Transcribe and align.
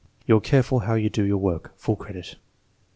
"You're 0.25 0.41
careful 0.41 0.79
how 0.79 0.95
you 0.95 1.11
do 1.11 1.21
your 1.23 1.37
work." 1.37 1.73
(Full 1.77 1.95
credit.) 1.95 2.35